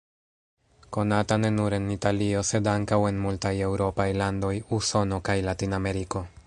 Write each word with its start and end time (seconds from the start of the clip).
Konata 0.95 1.37
ne 1.43 1.51
nur 1.57 1.75
en 1.79 1.85
Italio 1.97 2.41
sed 2.51 2.71
ankaŭ 2.73 2.99
en 3.11 3.23
multaj 3.27 3.55
eŭropaj 3.69 4.09
landoj, 4.23 4.53
Usono 4.81 5.23
kaj 5.31 5.39
Latinameriko. 5.53 6.31